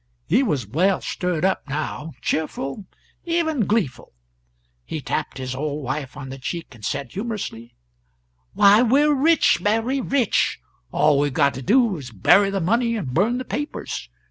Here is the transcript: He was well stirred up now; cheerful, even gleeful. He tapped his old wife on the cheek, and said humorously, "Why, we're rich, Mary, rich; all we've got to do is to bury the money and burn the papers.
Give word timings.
He 0.27 0.41
was 0.41 0.65
well 0.65 0.99
stirred 0.99 1.45
up 1.45 1.69
now; 1.69 2.13
cheerful, 2.23 2.85
even 3.23 3.67
gleeful. 3.67 4.13
He 4.83 4.99
tapped 4.99 5.37
his 5.37 5.53
old 5.53 5.83
wife 5.83 6.17
on 6.17 6.29
the 6.29 6.39
cheek, 6.39 6.73
and 6.73 6.83
said 6.83 7.11
humorously, 7.11 7.75
"Why, 8.53 8.81
we're 8.81 9.13
rich, 9.13 9.61
Mary, 9.61 10.01
rich; 10.01 10.57
all 10.91 11.19
we've 11.19 11.31
got 11.35 11.53
to 11.53 11.61
do 11.61 11.97
is 11.97 12.07
to 12.07 12.15
bury 12.15 12.49
the 12.49 12.59
money 12.59 12.95
and 12.95 13.13
burn 13.13 13.37
the 13.37 13.45
papers. 13.45 14.09